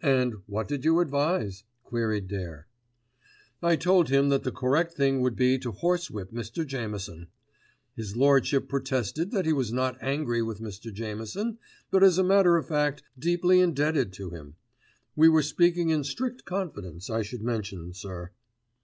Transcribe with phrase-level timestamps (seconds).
[0.00, 2.68] "And what did you advise?" queried Dare.
[3.62, 6.66] "I told him that the correct thing would be to horsewhip Mr.
[6.66, 7.26] Jameson.
[7.94, 10.90] His Lordship protested that he was not angry with Mr.
[10.90, 11.58] Jameson,
[11.90, 14.54] but as a matter of fact deeply indebted to him.
[15.14, 18.30] We were speaking in strict confidence, I should mention, sir."